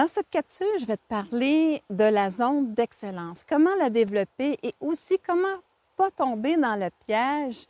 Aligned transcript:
Dans 0.00 0.06
cette 0.06 0.30
capsule, 0.30 0.66
je 0.80 0.86
vais 0.86 0.96
te 0.96 1.06
parler 1.10 1.82
de 1.90 2.04
la 2.04 2.30
zone 2.30 2.72
d'excellence, 2.72 3.44
comment 3.46 3.74
la 3.78 3.90
développer 3.90 4.56
et 4.62 4.72
aussi 4.80 5.18
comment 5.18 5.58
pas 5.94 6.10
tomber 6.10 6.56
dans 6.56 6.74
le 6.74 6.88
piège 7.06 7.66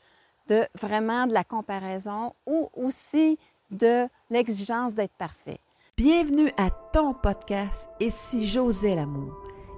de 0.46 0.64
vraiment 0.80 1.26
de 1.26 1.32
la 1.32 1.42
comparaison 1.42 2.32
ou 2.46 2.70
aussi 2.76 3.36
de 3.72 4.06
l'exigence 4.30 4.94
d'être 4.94 5.16
parfait. 5.18 5.58
Bienvenue 5.96 6.52
à 6.56 6.70
ton 6.92 7.14
podcast 7.14 7.88
Ici 7.98 8.46
José 8.46 8.94
l'amour. 8.94 9.34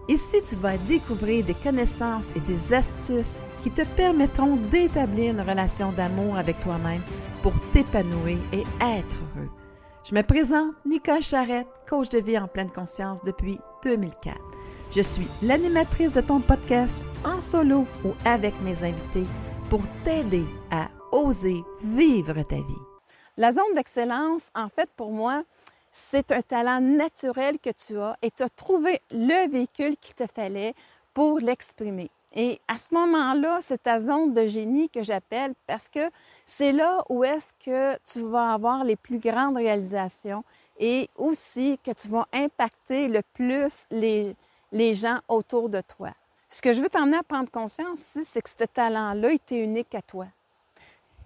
Ici, 0.08 0.36
tu 0.46 0.56
vas 0.56 0.76
découvrir 0.76 1.46
des 1.46 1.54
connaissances 1.54 2.32
et 2.36 2.40
des 2.40 2.74
astuces 2.74 3.38
qui 3.62 3.70
te 3.70 3.86
permettront 3.96 4.56
d'établir 4.56 5.30
une 5.30 5.40
relation 5.40 5.90
d'amour 5.90 6.36
avec 6.36 6.60
toi-même 6.60 7.00
pour 7.42 7.54
t'épanouir 7.72 8.36
et 8.52 8.64
être 8.82 9.16
heureux. 9.38 9.61
Je 10.04 10.16
me 10.16 10.22
présente 10.22 10.74
Nicole 10.84 11.22
Charrette, 11.22 11.68
coach 11.88 12.08
de 12.08 12.18
vie 12.18 12.36
en 12.36 12.48
pleine 12.48 12.72
conscience 12.72 13.22
depuis 13.22 13.60
2004. 13.84 14.36
Je 14.90 15.00
suis 15.00 15.29
l'animatrice 15.43 16.12
de 16.12 16.20
ton 16.20 16.40
podcast 16.40 17.04
en 17.24 17.40
solo 17.40 17.86
ou 18.04 18.12
avec 18.24 18.52
mes 18.62 18.82
invités 18.82 19.26
pour 19.70 19.80
t'aider 20.02 20.44
à 20.72 20.88
oser 21.12 21.62
vivre 21.84 22.43
ta 22.43 22.57
vie. 22.57 22.82
La 23.36 23.52
zone 23.52 23.74
d'excellence, 23.76 24.50
en 24.57 24.68
fait, 24.68 24.90
pour 24.96 25.12
moi, 25.12 25.44
c'est 25.93 26.32
un 26.32 26.43
talent 26.43 26.80
naturel 26.80 27.60
que 27.60 27.71
tu 27.71 27.96
as 27.96 28.16
et 28.22 28.32
tu 28.32 28.43
as 28.43 28.48
trouvé 28.48 29.00
le 29.12 29.48
véhicule 29.48 29.96
qu'il 30.00 30.16
te 30.16 30.26
fallait 30.26 30.74
pour 31.14 31.38
l'exprimer. 31.38 32.10
Et 32.34 32.61
à 32.67 32.78
ce 32.78 32.95
moment-là, 32.95 33.59
c'est 33.61 33.83
ta 33.83 34.00
zone 34.00 34.33
de 34.33 34.47
génie 34.47 34.89
que 34.89 35.03
j'appelle 35.03 35.55
parce 35.67 35.89
que 35.89 36.11
c'est 36.47 36.72
là 36.72 37.05
où 37.08 37.25
est-ce 37.25 37.53
que 37.64 37.98
tu 38.11 38.22
vas 38.22 38.55
avoir 38.55 38.84
les 38.84 38.97
plus 38.97 39.19
grandes 39.19 39.56
réalisations 39.56 40.42
et 40.78 41.11
aussi 41.17 41.78
que 41.84 41.91
tu 41.92 42.08
vas 42.08 42.27
impacter 42.33 43.08
le 43.08 43.20
plus 43.34 43.84
les, 43.91 44.34
les 44.72 44.95
gens 44.95 45.19
autour 45.28 45.69
de 45.69 45.83
toi. 45.83 46.11
Ce 46.48 46.62
que 46.62 46.72
je 46.72 46.80
veux 46.80 46.89
t'emmener 46.89 47.19
à 47.19 47.22
prendre 47.22 47.50
conscience 47.50 47.92
aussi, 47.92 48.24
c'est 48.24 48.42
que 48.42 48.48
ce 48.48 48.64
talent-là 48.64 49.33
était 49.33 49.62
unique 49.62 49.94
à 49.94 50.02
toi. 50.02 50.27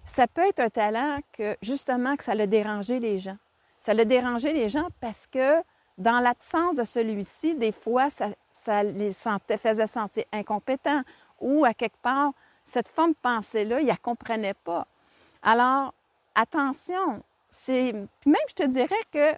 Ça 0.03 0.27
peut 0.27 0.47
être 0.47 0.59
un 0.59 0.69
talent 0.69 1.19
que, 1.33 1.57
justement, 1.61 2.15
que 2.15 2.23
ça 2.23 2.35
l'a 2.35 2.47
dérangé 2.47 2.99
les 2.99 3.17
gens. 3.17 3.37
Ça 3.77 3.93
l'a 3.93 4.05
dérangé 4.05 4.53
les 4.53 4.69
gens 4.69 4.87
parce 5.01 5.27
que 5.27 5.61
dans 5.97 6.19
l'absence 6.19 6.75
de 6.75 6.83
celui-ci, 6.83 7.55
des 7.55 7.71
fois, 7.71 8.07
ça, 8.09 8.83
les 8.83 9.11
faisait 9.57 9.87
sentir 9.87 10.23
incompétents 10.31 11.01
ou 11.39 11.65
à 11.65 11.73
quelque 11.73 11.97
part, 12.01 12.31
cette 12.63 12.87
forme 12.87 13.15
pensée-là, 13.15 13.79
ils 13.79 13.85
ne 13.85 13.89
la 13.89 13.97
comprenaient 13.97 14.53
pas. 14.53 14.85
Alors, 15.41 15.93
attention, 16.35 17.23
c'est. 17.49 17.93
Même, 18.25 18.35
je 18.49 18.53
te 18.53 18.63
dirais 18.63 18.95
que 19.11 19.33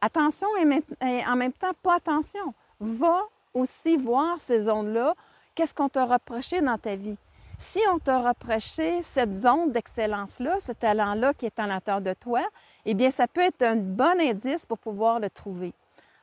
attention 0.00 0.48
et 0.56 1.24
en 1.26 1.36
même 1.36 1.52
temps, 1.52 1.72
pas 1.82 1.94
attention. 1.94 2.54
Va 2.78 3.22
aussi 3.54 3.96
voir 3.96 4.40
ces 4.40 4.62
zones-là. 4.62 5.14
Qu'est-ce 5.54 5.74
qu'on 5.74 5.88
t'a 5.88 6.04
reproché 6.04 6.60
dans 6.60 6.76
ta 6.76 6.94
vie? 6.96 7.16
Si 7.56 7.80
on 7.92 7.98
t'a 7.98 8.20
reproché 8.20 9.02
cette 9.02 9.34
zone 9.36 9.70
d'excellence-là, 9.70 10.58
ce 10.58 10.72
talent-là 10.72 11.32
qui 11.34 11.46
est 11.46 11.60
en 11.60 11.66
l'intérieur 11.66 12.00
de 12.00 12.12
toi, 12.12 12.42
eh 12.84 12.94
bien, 12.94 13.10
ça 13.10 13.28
peut 13.28 13.42
être 13.42 13.62
un 13.62 13.76
bon 13.76 14.20
indice 14.20 14.66
pour 14.66 14.78
pouvoir 14.78 15.20
le 15.20 15.30
trouver. 15.30 15.72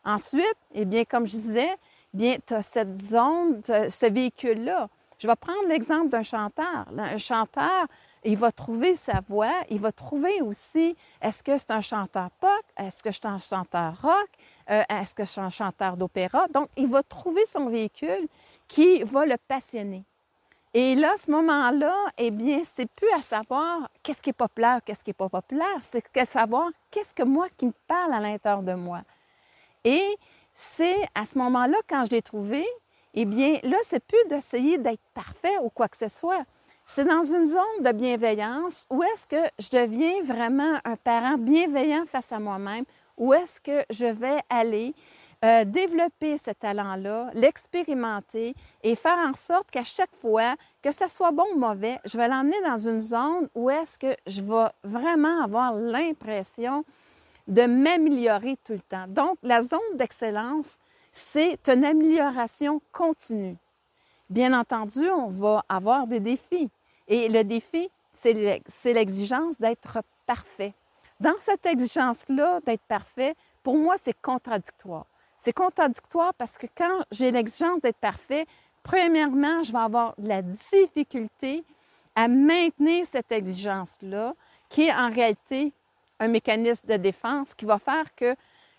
Ensuite, 0.03 0.57
eh 0.73 0.83
bien, 0.83 1.05
comme 1.05 1.25
je 1.25 1.31
disais, 1.31 1.69
eh 1.71 2.17
bien, 2.17 2.37
tu 2.45 2.53
as 2.53 2.61
cette 2.61 2.95
zone, 2.97 3.61
ce 3.63 4.11
véhicule-là. 4.11 4.89
Je 5.19 5.27
vais 5.27 5.35
prendre 5.35 5.67
l'exemple 5.67 6.09
d'un 6.09 6.23
chanteur. 6.23 6.85
Un 6.97 7.17
chanteur, 7.17 7.87
il 8.23 8.37
va 8.37 8.51
trouver 8.51 8.95
sa 8.95 9.21
voix, 9.27 9.53
il 9.69 9.79
va 9.79 9.91
trouver 9.91 10.41
aussi, 10.41 10.95
est-ce 11.21 11.43
que 11.43 11.57
c'est 11.57 11.71
un 11.71 11.81
chanteur 11.81 12.29
pop, 12.39 12.63
est-ce 12.77 13.01
que 13.01 13.11
c'est 13.11 13.25
un 13.25 13.39
chanteur 13.39 13.99
rock, 14.01 14.29
euh, 14.69 14.83
est-ce 14.89 15.15
que 15.15 15.25
c'est 15.25 15.41
un 15.41 15.49
chanteur 15.49 15.95
d'opéra? 15.95 16.47
Donc, 16.49 16.69
il 16.75 16.87
va 16.87 17.03
trouver 17.03 17.45
son 17.45 17.69
véhicule 17.69 18.27
qui 18.67 19.03
va 19.03 19.25
le 19.25 19.37
passionner. 19.47 20.03
Et 20.73 20.95
là, 20.95 21.13
à 21.13 21.17
ce 21.17 21.29
moment-là, 21.31 21.93
eh 22.17 22.31
bien, 22.31 22.61
c'est 22.63 22.89
plus 22.89 23.11
à 23.17 23.21
savoir 23.21 23.89
qu'est-ce 24.01 24.23
qui 24.23 24.29
est 24.29 24.33
populaire, 24.33 24.79
qu'est-ce 24.85 25.03
qui 25.03 25.09
n'est 25.09 25.15
pas 25.15 25.27
populaire, 25.27 25.77
c'est 25.81 26.05
à 26.17 26.23
savoir 26.23 26.69
qu'est-ce 26.89 27.13
que 27.13 27.23
moi 27.23 27.47
qui 27.57 27.65
me 27.65 27.73
parle 27.87 28.13
à 28.13 28.21
l'intérieur 28.21 28.63
de 28.63 28.73
moi. 28.73 29.01
Et 29.83 30.17
c'est 30.53 30.95
à 31.13 31.25
ce 31.25 31.37
moment-là, 31.39 31.77
quand 31.89 32.05
je 32.05 32.11
l'ai 32.11 32.21
trouvé, 32.21 32.65
eh 33.13 33.25
bien, 33.25 33.59
là, 33.63 33.77
c'est 33.83 34.03
plus 34.05 34.23
d'essayer 34.29 34.77
d'être 34.77 35.01
parfait 35.13 35.57
ou 35.61 35.69
quoi 35.69 35.89
que 35.89 35.97
ce 35.97 36.07
soit. 36.07 36.45
C'est 36.85 37.05
dans 37.05 37.23
une 37.23 37.45
zone 37.45 37.83
de 37.83 37.91
bienveillance 37.91 38.85
où 38.89 39.03
est-ce 39.03 39.27
que 39.27 39.49
je 39.59 39.69
deviens 39.69 40.23
vraiment 40.23 40.79
un 40.85 40.95
parent 40.95 41.37
bienveillant 41.37 42.05
face 42.05 42.31
à 42.31 42.39
moi-même, 42.39 42.85
où 43.17 43.33
est-ce 43.33 43.59
que 43.59 43.83
je 43.89 44.05
vais 44.05 44.39
aller 44.49 44.93
euh, 45.43 45.65
développer 45.65 46.37
ce 46.37 46.51
talent-là, 46.51 47.31
l'expérimenter 47.33 48.55
et 48.83 48.95
faire 48.95 49.17
en 49.17 49.33
sorte 49.35 49.71
qu'à 49.71 49.83
chaque 49.83 50.15
fois, 50.21 50.55
que 50.83 50.91
ce 50.91 51.07
soit 51.07 51.31
bon 51.31 51.45
ou 51.55 51.57
mauvais, 51.57 51.99
je 52.05 52.15
vais 52.17 52.27
l'emmener 52.27 52.61
dans 52.63 52.77
une 52.77 53.01
zone 53.01 53.49
où 53.55 53.69
est-ce 53.69 53.97
que 53.97 54.15
je 54.27 54.41
vais 54.41 54.67
vraiment 54.83 55.43
avoir 55.43 55.73
l'impression 55.73 56.85
de 57.47 57.63
m'améliorer 57.63 58.57
tout 58.63 58.73
le 58.73 58.81
temps. 58.81 59.07
Donc, 59.07 59.37
la 59.41 59.63
zone 59.63 59.79
d'excellence, 59.95 60.77
c'est 61.11 61.67
une 61.69 61.85
amélioration 61.85 62.81
continue. 62.91 63.57
Bien 64.29 64.57
entendu, 64.57 65.09
on 65.09 65.27
va 65.27 65.65
avoir 65.67 66.07
des 66.07 66.19
défis. 66.19 66.69
Et 67.07 67.27
le 67.27 67.43
défi, 67.43 67.89
c'est 68.13 68.93
l'exigence 68.93 69.59
d'être 69.59 70.03
parfait. 70.25 70.73
Dans 71.19 71.37
cette 71.39 71.65
exigence-là 71.65 72.59
d'être 72.65 72.83
parfait, 72.83 73.35
pour 73.63 73.75
moi, 73.75 73.95
c'est 74.01 74.19
contradictoire. 74.21 75.05
C'est 75.43 75.53
contradictoire 75.53 76.35
parce 76.35 76.55
que 76.55 76.67
quand 76.77 77.03
j'ai 77.09 77.31
l'exigence 77.31 77.81
d'être 77.81 77.97
parfait, 77.97 78.45
premièrement, 78.83 79.63
je 79.63 79.71
vais 79.71 79.79
avoir 79.79 80.13
de 80.19 80.27
la 80.27 80.43
difficulté 80.43 81.63
à 82.15 82.27
maintenir 82.27 83.07
cette 83.07 83.31
exigence-là, 83.31 84.35
qui 84.69 84.83
est 84.83 84.93
en 84.93 85.09
réalité 85.09 85.73
un 86.19 86.27
mécanisme 86.27 86.87
de 86.87 86.97
défense 86.97 87.55
qui 87.55 87.65
va 87.65 87.79
faire 87.79 88.13
que 88.15 88.35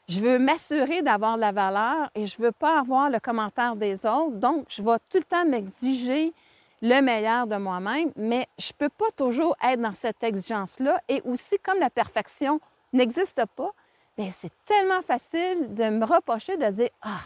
je 0.09 0.21
veux 0.21 0.39
m'assurer 0.39 1.03
d'avoir 1.03 1.37
la 1.37 1.51
valeur 1.51 2.09
et 2.15 2.29
je 2.29 2.41
ne 2.41 2.47
veux 2.47 2.53
pas 2.53 2.79
avoir 2.79 3.11
le 3.11 3.19
commentaire 3.19 3.75
des 3.75 4.07
autres. 4.07 4.37
Donc, 4.37 4.67
je 4.69 4.83
vais 4.83 4.99
tout 5.11 5.19
le 5.19 5.25
temps 5.25 5.45
m'exiger 5.45 6.33
le 6.81 7.01
meilleur 7.01 7.49
de 7.49 7.57
moi-même, 7.57 8.13
mais 8.15 8.47
je 8.57 8.71
ne 8.71 8.87
peux 8.87 8.89
pas 8.89 9.11
toujours 9.17 9.57
être 9.65 9.81
dans 9.81 9.95
cette 9.95 10.23
exigence-là. 10.23 11.03
Et 11.09 11.23
aussi, 11.25 11.59
comme 11.59 11.81
la 11.81 11.91
perfection 11.91 12.61
n'existe 12.93 13.43
pas, 13.57 13.73
Bien, 14.17 14.31
c'est 14.31 14.53
tellement 14.65 15.03
facile 15.03 15.75
de 15.75 15.89
me 15.89 16.05
reprocher 16.05 16.57
de 16.57 16.67
dire 16.67 16.91
Ah, 17.01 17.21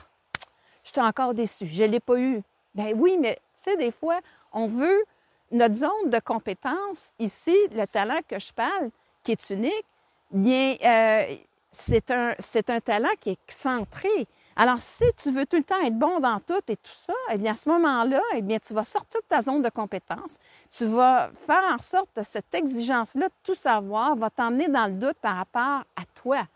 je 0.84 0.90
suis 0.90 1.00
encore 1.00 1.34
déçu, 1.34 1.66
je 1.66 1.82
ne 1.82 1.88
l'ai 1.88 2.00
pas 2.00 2.18
eu. 2.18 2.42
Bien 2.74 2.92
oui, 2.94 3.16
mais 3.18 3.34
tu 3.34 3.62
sais, 3.62 3.76
des 3.76 3.90
fois, 3.90 4.20
on 4.52 4.66
veut 4.68 5.04
notre 5.50 5.74
zone 5.74 6.10
de 6.10 6.18
compétence, 6.20 7.12
ici, 7.18 7.56
le 7.72 7.86
talent 7.86 8.20
que 8.28 8.38
je 8.38 8.52
parle, 8.52 8.90
qui 9.22 9.32
est 9.32 9.50
unique, 9.50 9.84
bien, 10.30 10.76
euh, 10.84 11.36
c'est 11.72 12.10
un, 12.10 12.34
un 12.68 12.80
talent 12.80 13.14
qui 13.20 13.30
est 13.30 13.38
centré. 13.48 14.26
Alors, 14.54 14.78
si 14.78 15.04
tu 15.16 15.30
veux 15.32 15.44
tout 15.44 15.56
le 15.56 15.64
temps 15.64 15.80
être 15.82 15.98
bon 15.98 16.18
dans 16.20 16.40
tout 16.40 16.62
et 16.68 16.76
tout 16.76 16.90
ça, 16.94 17.12
eh 17.30 17.36
bien, 17.36 17.52
à 17.52 17.56
ce 17.56 17.68
moment-là, 17.68 18.22
eh 18.34 18.42
bien, 18.42 18.58
tu 18.58 18.72
vas 18.72 18.84
sortir 18.84 19.20
de 19.20 19.26
ta 19.26 19.42
zone 19.42 19.60
de 19.60 19.68
compétence. 19.68 20.38
Tu 20.70 20.86
vas 20.86 21.30
faire 21.46 21.62
en 21.74 21.78
sorte 21.78 22.08
que 22.14 22.22
cette 22.22 22.54
exigence-là 22.54 23.28
de 23.28 23.34
tout 23.42 23.54
savoir 23.54 24.16
va 24.16 24.30
t'emmener 24.30 24.68
dans 24.68 24.86
le 24.86 24.98
doute 24.98 25.18
par 25.20 25.36
rapport 25.36 25.84
à 25.96 26.04
toi. 26.14 26.46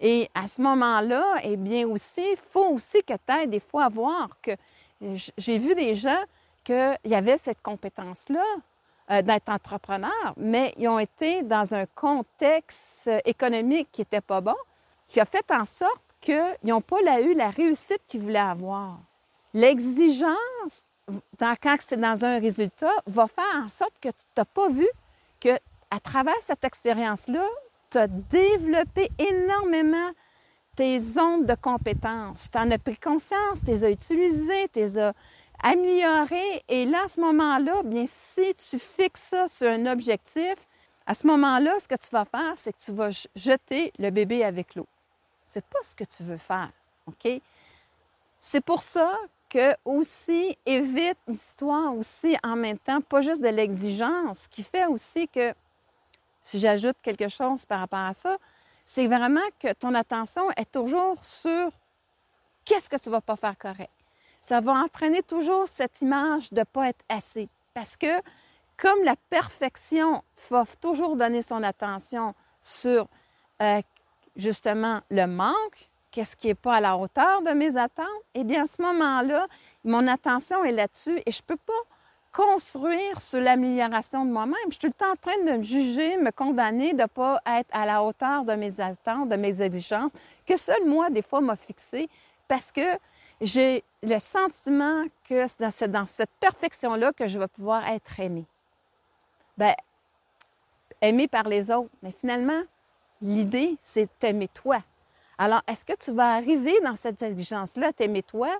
Et 0.00 0.28
à 0.34 0.46
ce 0.46 0.60
moment-là, 0.60 1.40
eh 1.42 1.56
bien 1.56 1.88
aussi, 1.88 2.22
il 2.32 2.36
faut 2.36 2.68
aussi 2.68 3.02
que 3.02 3.14
tu 3.14 3.32
aies 3.32 3.46
des 3.46 3.60
fois 3.60 3.84
à 3.84 3.88
voir 3.88 4.28
que 4.42 4.52
j'ai 5.36 5.58
vu 5.58 5.74
des 5.74 5.94
gens 5.94 6.22
qu'il 6.64 6.98
y 7.04 7.14
avait 7.14 7.38
cette 7.38 7.62
compétence-là 7.62 8.44
euh, 9.10 9.22
d'être 9.22 9.48
entrepreneur, 9.48 10.34
mais 10.36 10.74
ils 10.76 10.88
ont 10.88 10.98
été 10.98 11.42
dans 11.42 11.74
un 11.74 11.86
contexte 11.86 13.08
économique 13.24 13.88
qui 13.92 14.00
n'était 14.00 14.20
pas 14.20 14.40
bon, 14.40 14.56
qui 15.06 15.20
a 15.20 15.24
fait 15.24 15.48
en 15.50 15.64
sorte 15.64 16.02
qu'ils 16.20 16.56
n'ont 16.64 16.80
pas 16.80 17.00
eu 17.20 17.34
la 17.34 17.50
réussite 17.50 18.00
qu'ils 18.06 18.20
voulaient 18.22 18.38
avoir. 18.38 18.98
L'exigence, 19.54 20.84
quand 21.40 21.76
c'est 21.80 22.00
dans 22.00 22.24
un 22.24 22.40
résultat, 22.40 22.92
va 23.06 23.28
faire 23.28 23.64
en 23.64 23.70
sorte 23.70 23.94
que 24.00 24.08
tu 24.08 24.24
n'as 24.36 24.44
pas 24.44 24.68
vu 24.68 24.88
que 25.40 25.56
à 25.90 26.00
travers 26.00 26.34
cette 26.40 26.64
expérience-là, 26.64 27.46
as 27.96 28.08
développé 28.08 29.10
énormément 29.18 30.10
tes 30.76 31.00
zones 31.00 31.46
de 31.46 31.54
compétences. 31.54 32.50
Tu 32.50 32.58
en 32.58 32.70
as 32.70 32.78
pris 32.78 32.96
conscience, 32.96 33.60
tu 33.60 33.66
les 33.66 33.84
as 33.84 33.90
utilisées, 33.90 34.68
tu 34.72 34.80
les 34.80 34.98
as 34.98 35.14
améliorées. 35.62 36.62
Et 36.68 36.84
là, 36.84 37.04
à 37.04 37.08
ce 37.08 37.20
moment-là, 37.20 37.82
bien, 37.82 38.04
si 38.06 38.54
tu 38.54 38.78
fixes 38.78 39.22
ça 39.22 39.48
sur 39.48 39.68
un 39.68 39.86
objectif, 39.86 40.54
à 41.06 41.14
ce 41.14 41.26
moment-là, 41.26 41.78
ce 41.80 41.88
que 41.88 41.94
tu 41.94 42.08
vas 42.10 42.24
faire, 42.24 42.54
c'est 42.56 42.72
que 42.72 42.82
tu 42.84 42.92
vas 42.92 43.10
jeter 43.34 43.92
le 43.98 44.10
bébé 44.10 44.44
avec 44.44 44.74
l'eau. 44.74 44.86
C'est 45.44 45.64
pas 45.64 45.78
ce 45.82 45.94
que 45.94 46.04
tu 46.04 46.22
veux 46.22 46.36
faire, 46.36 46.70
OK? 47.06 47.40
C'est 48.38 48.64
pour 48.64 48.82
ça 48.82 49.16
que 49.48 49.74
aussi 49.84 50.58
évite 50.66 51.18
l'histoire 51.28 51.94
aussi 51.94 52.36
en 52.42 52.56
même 52.56 52.78
temps, 52.78 53.00
pas 53.00 53.20
juste 53.20 53.40
de 53.40 53.48
l'exigence, 53.48 54.48
qui 54.48 54.62
fait 54.62 54.86
aussi 54.86 55.28
que 55.28 55.54
si 56.46 56.60
j'ajoute 56.60 56.96
quelque 57.02 57.28
chose 57.28 57.66
par 57.66 57.80
rapport 57.80 57.98
à 57.98 58.14
ça, 58.14 58.36
c'est 58.86 59.08
vraiment 59.08 59.48
que 59.58 59.72
ton 59.72 59.92
attention 59.94 60.48
est 60.52 60.70
toujours 60.70 61.16
sur 61.24 61.72
qu'est-ce 62.64 62.88
que 62.88 62.96
tu 62.96 63.10
vas 63.10 63.20
pas 63.20 63.34
faire 63.34 63.58
correct. 63.58 63.90
Ça 64.40 64.60
va 64.60 64.74
entraîner 64.74 65.24
toujours 65.24 65.66
cette 65.66 66.00
image 66.02 66.52
de 66.52 66.62
pas 66.62 66.90
être 66.90 67.04
assez. 67.08 67.48
Parce 67.74 67.96
que 67.96 68.22
comme 68.76 69.02
la 69.02 69.16
perfection 69.28 70.22
va 70.48 70.64
toujours 70.80 71.16
donner 71.16 71.42
son 71.42 71.64
attention 71.64 72.32
sur 72.62 73.08
euh, 73.60 73.82
justement 74.36 75.00
le 75.10 75.26
manque, 75.26 75.90
qu'est-ce 76.12 76.36
qui 76.36 76.46
n'est 76.46 76.54
pas 76.54 76.76
à 76.76 76.80
la 76.80 76.96
hauteur 76.96 77.42
de 77.42 77.50
mes 77.50 77.76
attentes, 77.76 78.06
eh 78.34 78.44
bien 78.44 78.62
à 78.62 78.66
ce 78.68 78.80
moment-là, 78.82 79.48
mon 79.82 80.06
attention 80.06 80.62
est 80.62 80.70
là-dessus 80.70 81.20
et 81.26 81.32
je 81.32 81.42
ne 81.42 81.46
peux 81.46 81.56
pas 81.66 81.82
construire 82.36 83.22
sur 83.22 83.40
l'amélioration 83.40 84.26
de 84.26 84.30
moi-même. 84.30 84.56
Je 84.66 84.72
suis 84.72 84.78
tout 84.80 84.86
le 84.88 84.92
temps 84.92 85.12
en 85.12 85.16
train 85.16 85.38
de 85.38 85.56
me 85.56 85.62
juger, 85.62 86.18
me 86.18 86.30
condamner 86.30 86.92
de 86.92 87.02
ne 87.02 87.06
pas 87.06 87.40
être 87.46 87.68
à 87.72 87.86
la 87.86 88.02
hauteur 88.02 88.44
de 88.44 88.52
mes 88.52 88.78
attentes, 88.78 89.30
de 89.30 89.36
mes 89.36 89.62
exigences, 89.62 90.12
que 90.44 90.58
seul 90.58 90.84
moi, 90.86 91.08
des 91.08 91.22
fois, 91.22 91.40
m'a 91.40 91.56
fixé 91.56 92.10
parce 92.46 92.70
que 92.70 92.98
j'ai 93.40 93.82
le 94.02 94.18
sentiment 94.18 95.04
que 95.26 95.46
c'est 95.48 95.90
dans, 95.90 96.06
cette 96.06 96.30
perfection-là 96.38 97.12
que 97.14 97.26
je 97.26 97.38
vais 97.38 97.48
pouvoir 97.48 97.88
être 97.88 98.20
aimée. 98.20 98.44
Bien, 99.56 99.74
aimée 101.00 101.28
par 101.28 101.44
les 101.44 101.70
autres. 101.70 101.90
Mais 102.02 102.12
finalement, 102.12 102.62
l'idée, 103.22 103.78
c'est 103.82 104.10
t'aimer 104.18 104.48
toi. 104.48 104.82
Alors, 105.38 105.62
est-ce 105.66 105.86
que 105.86 105.96
tu 105.96 106.12
vas 106.12 106.34
arriver 106.34 106.74
dans 106.84 106.96
cette 106.96 107.22
exigence-là, 107.22 107.94
t'aimer 107.94 108.22
toi? 108.22 108.50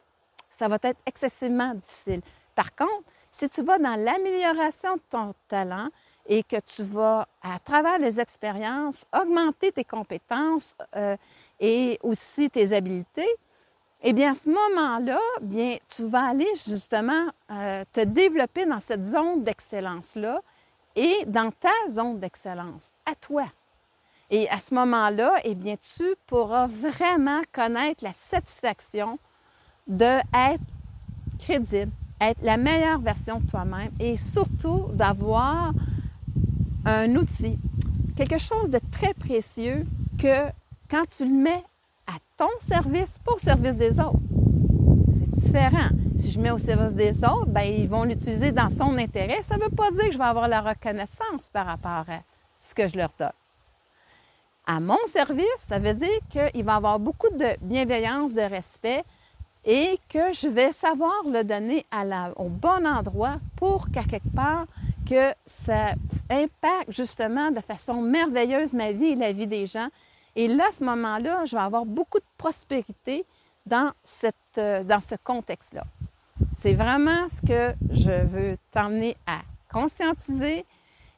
Ça 0.50 0.66
va 0.66 0.78
être 0.82 0.98
excessivement 1.04 1.74
difficile. 1.74 2.22
Par 2.54 2.74
contre, 2.74 3.04
si 3.36 3.50
tu 3.50 3.62
vas 3.62 3.78
dans 3.78 3.96
l'amélioration 4.02 4.94
de 4.94 5.02
ton 5.10 5.34
talent 5.46 5.88
et 6.26 6.42
que 6.42 6.56
tu 6.58 6.82
vas, 6.82 7.28
à 7.42 7.58
travers 7.58 7.98
les 7.98 8.18
expériences, 8.18 9.04
augmenter 9.12 9.72
tes 9.72 9.84
compétences 9.84 10.74
euh, 10.96 11.18
et 11.60 11.98
aussi 12.02 12.48
tes 12.48 12.72
habiletés, 12.72 13.28
eh 14.02 14.14
bien, 14.14 14.32
à 14.32 14.34
ce 14.34 14.48
moment-là, 14.48 15.20
bien, 15.42 15.76
tu 15.86 16.08
vas 16.08 16.28
aller 16.28 16.48
justement 16.66 17.26
euh, 17.50 17.84
te 17.92 18.00
développer 18.00 18.64
dans 18.64 18.80
cette 18.80 19.04
zone 19.04 19.44
d'excellence-là 19.44 20.40
et 20.94 21.24
dans 21.26 21.50
ta 21.50 21.90
zone 21.90 22.18
d'excellence, 22.18 22.90
à 23.04 23.14
toi. 23.14 23.44
Et 24.30 24.48
à 24.48 24.60
ce 24.60 24.74
moment-là, 24.74 25.34
eh 25.44 25.54
bien, 25.54 25.76
tu 25.76 26.16
pourras 26.26 26.66
vraiment 26.66 27.42
connaître 27.52 28.02
la 28.02 28.14
satisfaction 28.14 29.18
d'être 29.86 30.24
crédible, 31.38 31.92
être 32.20 32.42
la 32.42 32.56
meilleure 32.56 33.00
version 33.00 33.40
de 33.40 33.46
toi-même 33.46 33.90
et 34.00 34.16
surtout 34.16 34.88
d'avoir 34.92 35.72
un 36.84 37.14
outil, 37.16 37.58
quelque 38.16 38.38
chose 38.38 38.70
de 38.70 38.80
très 38.90 39.12
précieux 39.14 39.84
que 40.18 40.46
quand 40.88 41.04
tu 41.08 41.24
le 41.24 41.34
mets 41.34 41.64
à 42.06 42.14
ton 42.36 42.48
service, 42.60 43.18
pas 43.18 43.32
au 43.32 43.38
service 43.38 43.76
des 43.76 43.98
autres, 43.98 44.20
c'est 45.12 45.46
différent. 45.46 45.88
Si 46.18 46.30
je 46.30 46.40
mets 46.40 46.50
au 46.50 46.58
service 46.58 46.94
des 46.94 47.24
autres, 47.24 47.48
ben 47.48 47.62
ils 47.62 47.88
vont 47.88 48.04
l'utiliser 48.04 48.52
dans 48.52 48.70
son 48.70 48.96
intérêt. 48.96 49.42
Ça 49.42 49.56
ne 49.56 49.64
veut 49.64 49.70
pas 49.70 49.90
dire 49.90 50.04
que 50.04 50.12
je 50.12 50.18
vais 50.18 50.24
avoir 50.24 50.48
la 50.48 50.60
reconnaissance 50.60 51.50
par 51.52 51.66
rapport 51.66 52.04
à 52.08 52.20
ce 52.60 52.74
que 52.74 52.86
je 52.86 52.96
leur 52.96 53.10
donne. 53.18 53.32
À 54.64 54.80
mon 54.80 54.98
service, 55.06 55.44
ça 55.58 55.78
veut 55.78 55.94
dire 55.94 56.18
qu'il 56.30 56.64
va 56.64 56.76
avoir 56.76 56.98
beaucoup 56.98 57.30
de 57.30 57.56
bienveillance, 57.62 58.32
de 58.32 58.40
respect, 58.40 59.04
et 59.66 59.98
que 60.08 60.32
je 60.32 60.46
vais 60.46 60.70
savoir 60.70 61.24
le 61.26 61.42
donner 61.42 61.84
au 62.36 62.48
bon 62.48 62.86
endroit 62.86 63.38
pour 63.56 63.90
qu'à 63.90 64.04
quelque 64.04 64.32
part, 64.34 64.66
que 65.08 65.32
ça 65.44 65.94
impacte 66.30 66.90
justement 66.90 67.50
de 67.50 67.60
façon 67.60 68.00
merveilleuse 68.00 68.72
ma 68.72 68.92
vie 68.92 69.06
et 69.06 69.14
la 69.16 69.32
vie 69.32 69.48
des 69.48 69.66
gens. 69.66 69.88
Et 70.36 70.46
là, 70.46 70.66
à 70.68 70.72
ce 70.72 70.84
moment-là, 70.84 71.44
je 71.46 71.56
vais 71.56 71.62
avoir 71.62 71.84
beaucoup 71.84 72.18
de 72.18 72.24
prospérité 72.38 73.24
dans, 73.66 73.90
euh, 74.58 74.84
dans 74.84 75.00
ce 75.00 75.16
contexte-là. 75.22 75.84
C'est 76.56 76.74
vraiment 76.74 77.28
ce 77.28 77.46
que 77.46 77.74
je 77.90 78.24
veux 78.24 78.56
t'emmener 78.70 79.16
à 79.26 79.40
conscientiser 79.72 80.64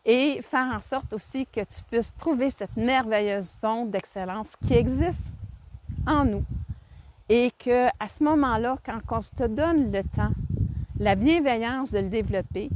et 0.07 0.41
faire 0.43 0.73
en 0.75 0.81
sorte 0.81 1.13
aussi 1.13 1.47
que 1.47 1.61
tu 1.61 1.83
puisses 1.91 2.15
trouver 2.17 2.49
cette 2.49 2.77
merveilleuse 2.77 3.59
zone 3.61 3.91
d'excellence 3.91 4.57
qui 4.57 4.75
existe 4.75 5.29
en 6.07 6.25
nous 6.25 6.45
et 7.29 7.51
que 7.59 7.87
à 7.99 8.09
ce 8.09 8.25
moment-là, 8.25 8.77
quand 8.85 8.99
on 9.11 9.21
se 9.21 9.47
donne 9.47 9.93
le 9.93 10.03
temps, 10.03 10.33
la 10.99 11.15
bienveillance 11.15 11.93
de 11.93 12.01
le 12.01 12.09
développer 12.09 12.71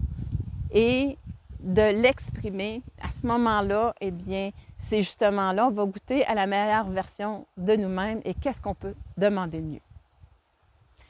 et 0.73 1.17
de 1.61 2.03
l'exprimer, 2.03 2.83
à 3.01 3.09
ce 3.11 3.27
moment-là, 3.27 3.95
eh 4.01 4.11
bien, 4.11 4.51
c'est 4.79 5.03
justement 5.03 5.53
là, 5.53 5.67
on 5.67 5.71
va 5.71 5.85
goûter 5.85 6.25
à 6.27 6.35
la 6.35 6.47
meilleure 6.47 6.91
version 6.91 7.47
de 7.57 7.77
nous-mêmes 7.77 8.21
et 8.25 8.35
qu'est-ce 8.35 8.61
qu'on 8.61 8.75
peut 8.75 8.95
demander 9.17 9.61
de 9.61 9.67
mieux. 9.67 9.81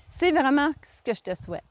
C'est 0.09 0.31
vraiment 0.31 0.73
ce 0.83 1.03
que 1.03 1.15
je 1.15 1.23
te 1.23 1.35
souhaite. 1.35 1.65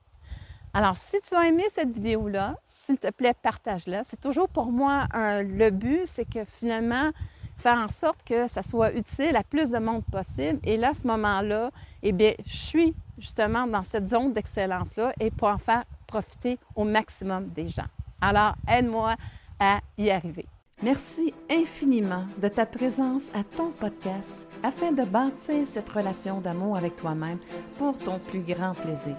Alors, 0.73 0.95
si 0.97 1.19
tu 1.21 1.35
as 1.35 1.47
aimé 1.47 1.63
cette 1.69 1.91
vidéo-là, 1.91 2.55
s'il 2.63 2.97
te 2.97 3.11
plaît, 3.11 3.33
partage-la. 3.33 4.03
C'est 4.03 4.19
toujours 4.19 4.47
pour 4.47 4.71
moi 4.71 5.05
le 5.13 5.69
but, 5.69 6.03
c'est 6.05 6.25
que 6.25 6.45
finalement, 6.45 7.11
faire 7.61 7.77
en 7.77 7.89
sorte 7.89 8.23
que 8.23 8.47
ça 8.47 8.63
soit 8.63 8.93
utile 8.93 9.35
à 9.35 9.43
plus 9.43 9.69
de 9.69 9.77
monde 9.77 10.03
possible. 10.11 10.59
Et 10.63 10.77
là, 10.77 10.89
à 10.89 10.93
ce 10.93 11.05
moment-là, 11.07 11.71
eh 12.03 12.11
bien, 12.11 12.33
je 12.45 12.55
suis 12.55 12.95
justement 13.17 13.67
dans 13.67 13.83
cette 13.83 14.07
zone 14.07 14.33
d'excellence-là 14.33 15.13
et 15.19 15.31
pour 15.31 15.47
en 15.47 15.57
faire 15.57 15.83
profiter 16.07 16.57
au 16.75 16.83
maximum 16.83 17.47
des 17.49 17.69
gens. 17.69 17.87
Alors, 18.19 18.55
aide-moi 18.67 19.15
à 19.59 19.79
y 19.97 20.09
arriver. 20.09 20.47
Merci 20.83 21.33
infiniment 21.49 22.25
de 22.39 22.47
ta 22.47 22.65
présence 22.65 23.29
à 23.35 23.43
ton 23.43 23.69
podcast 23.69 24.47
afin 24.63 24.91
de 24.91 25.03
bâtir 25.03 25.67
cette 25.67 25.89
relation 25.89 26.41
d'amour 26.41 26.75
avec 26.75 26.95
toi-même 26.95 27.37
pour 27.77 27.99
ton 27.99 28.17
plus 28.17 28.41
grand 28.41 28.73
plaisir. 28.73 29.15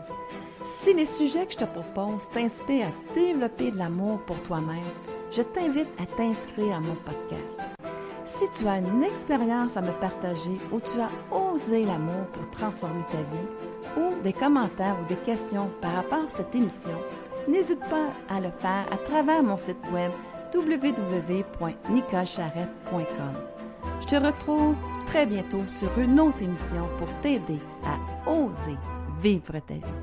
Si 0.65 0.93
les 0.93 1.07
sujets 1.07 1.47
que 1.47 1.53
je 1.53 1.59
te 1.59 1.65
propose 1.65 2.29
t'inspirent 2.31 2.89
à 2.89 3.15
développer 3.15 3.71
de 3.71 3.79
l'amour 3.79 4.19
pour 4.27 4.43
toi-même, 4.43 4.91
je 5.31 5.43
t'invite 5.43 5.89
à 6.01 6.07
t'inscrire 6.07 6.77
à 6.77 6.81
mon 6.81 6.97
podcast. 6.97 7.82
Si 8.35 8.49
tu 8.49 8.67
as 8.67 8.79
une 8.79 9.03
expérience 9.03 9.77
à 9.77 9.83
me 9.83 9.93
partager 9.93 10.59
où 10.73 10.81
tu 10.81 10.99
as 10.99 11.11
osé 11.31 11.85
l'amour 11.85 12.25
pour 12.33 12.51
transformer 12.51 13.05
ta 13.13 13.19
vie, 13.19 13.47
ou 13.99 14.15
des 14.23 14.33
commentaires 14.33 14.97
ou 15.03 15.05
des 15.07 15.17
questions 15.17 15.69
par 15.83 15.97
rapport 15.97 16.25
à 16.25 16.31
cette 16.31 16.55
émission, 16.55 16.95
n'hésite 17.47 17.87
pas 17.91 18.09
à 18.31 18.41
le 18.41 18.51
faire 18.51 18.87
à 18.91 18.97
travers 18.97 19.43
mon 19.43 19.59
site 19.59 19.77
web 19.93 20.11
www.nicolcharrette.com. 20.55 23.35
Je 24.01 24.07
te 24.07 24.17
retrouve 24.17 24.77
très 25.05 25.27
bientôt 25.27 25.67
sur 25.69 25.99
une 25.99 26.19
autre 26.19 26.43
émission 26.43 26.89
pour 26.99 27.13
t'aider 27.21 27.61
à 27.85 27.99
oser 28.31 28.79
vivre 29.21 29.59
ta 29.67 29.75
vie. 29.75 30.03